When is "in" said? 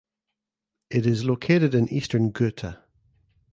1.75-1.87